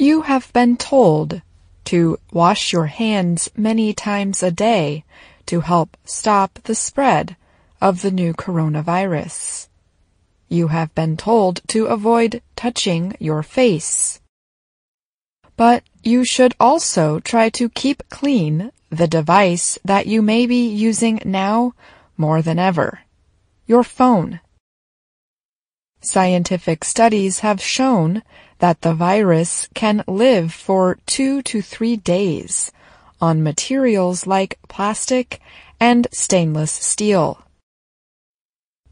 [0.00, 1.42] You have been told
[1.86, 5.04] to wash your hands many times a day
[5.46, 7.34] to help stop the spread
[7.80, 9.66] of the new coronavirus.
[10.48, 14.20] You have been told to avoid touching your face.
[15.56, 21.20] But you should also try to keep clean the device that you may be using
[21.24, 21.74] now
[22.16, 23.00] more than ever.
[23.66, 24.38] Your phone.
[26.00, 28.22] Scientific studies have shown
[28.58, 32.70] that the virus can live for two to three days
[33.20, 35.40] on materials like plastic
[35.80, 37.42] and stainless steel.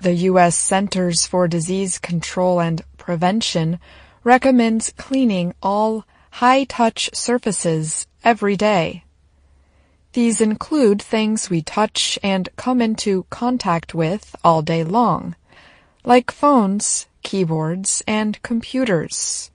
[0.00, 0.56] The U.S.
[0.56, 3.78] Centers for Disease Control and Prevention
[4.22, 9.04] recommends cleaning all high-touch surfaces every day.
[10.12, 15.36] These include things we touch and come into contact with all day long,
[16.08, 19.50] like phones, keyboards, and computers.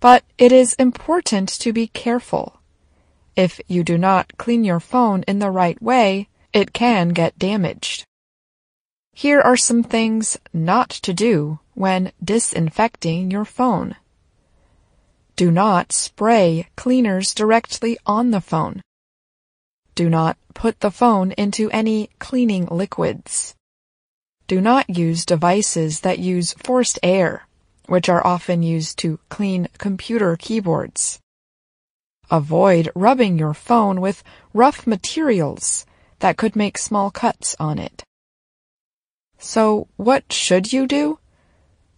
[0.00, 2.60] But it is important to be careful.
[3.34, 8.04] If you do not clean your phone in the right way, it can get damaged.
[9.14, 13.96] Here are some things not to do when disinfecting your phone.
[15.36, 18.82] Do not spray cleaners directly on the phone.
[19.94, 23.54] Do not put the phone into any cleaning liquids.
[24.48, 27.46] Do not use devices that use forced air,
[27.84, 31.20] which are often used to clean computer keyboards.
[32.30, 34.24] Avoid rubbing your phone with
[34.54, 35.84] rough materials
[36.20, 38.02] that could make small cuts on it.
[39.38, 41.18] So what should you do?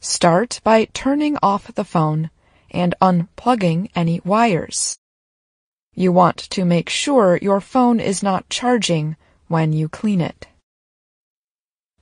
[0.00, 2.30] Start by turning off the phone
[2.72, 4.98] and unplugging any wires.
[5.94, 9.14] You want to make sure your phone is not charging
[9.46, 10.48] when you clean it.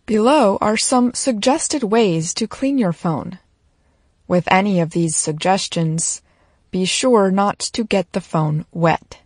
[0.09, 3.41] Below are some suggested ways to clean your phone.
[4.27, 6.23] With any of these suggestions,
[6.71, 9.19] be sure not to get the phone wet.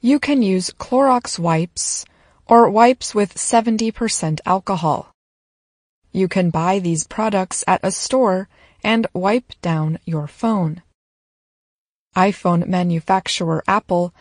[0.00, 2.04] You can use Clorox wipes
[2.48, 5.12] or wipes with 70% alcohol.
[6.10, 8.48] You can buy these products at a store
[8.82, 10.82] and wipe down your phone.
[12.16, 14.12] iPhone manufacturer Apple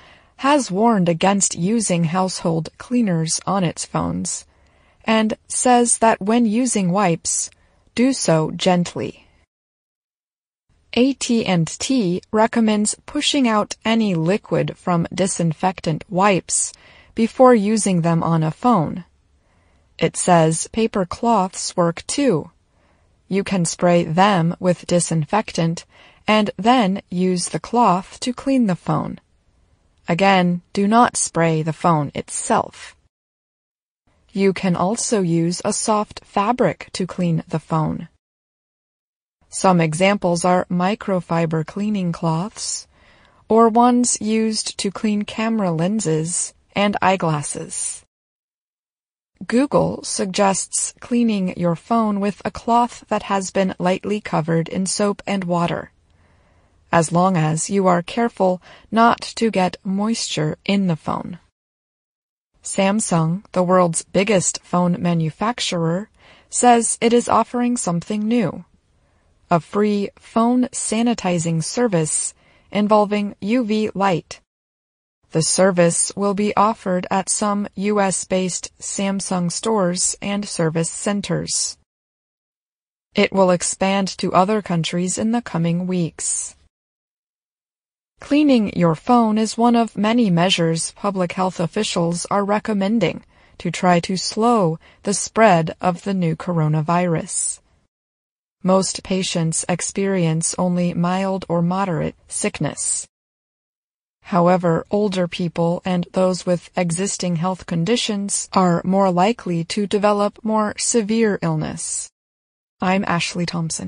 [0.45, 4.45] has warned against using household cleaners on its phones
[5.05, 7.49] and says that when using wipes,
[7.95, 9.27] do so gently.
[10.95, 16.71] AT&T recommends pushing out any liquid from disinfectant wipes
[17.15, 19.03] before using them on a phone.
[19.97, 22.51] It says paper cloths work too.
[23.27, 25.85] You can spray them with disinfectant
[26.27, 29.19] and then use the cloth to clean the phone.
[30.07, 32.95] Again, do not spray the phone itself.
[34.35, 38.07] You can also use a soft fabric to clean the phone.
[39.47, 42.87] Some examples are microfiber cleaning cloths,
[43.47, 48.03] or ones used to clean camera lenses and eyeglasses.
[49.45, 55.21] Google suggests cleaning your phone with a cloth that has been lightly covered in soap
[55.27, 55.91] and water,
[56.91, 61.37] as long as you are careful not to get moisture in the phone.
[62.63, 66.09] Samsung, the world's biggest phone manufacturer,
[66.49, 68.65] says it is offering something new.
[69.51, 72.33] A free phone sanitizing service
[72.71, 74.39] involving UV light.
[75.31, 81.77] The service will be offered at some US-based Samsung stores and service centers.
[83.15, 86.55] It will expand to other countries in the coming weeks.
[88.23, 93.21] Cleaning your phone is one of many measures public health officials are recommending
[93.57, 97.59] to try to slow the spread of the new coronavirus.
[98.63, 103.05] Most patients experience only mild or moderate sickness.
[104.21, 110.75] However, older people and those with existing health conditions are more likely to develop more
[110.77, 112.09] severe illness.
[112.79, 113.81] I'm Ashley Thompson.